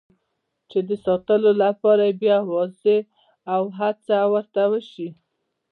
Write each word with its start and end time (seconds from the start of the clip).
چې 0.69 0.79
د 0.87 0.91
ساتلو 1.05 1.51
لپاره 1.63 2.03
یې 2.09 2.17
بیا 2.21 2.37
وارزي 2.51 2.97
او 3.55 3.61
هڅه 3.79 4.17
ورته 4.33 4.63
وشي. 4.71 5.09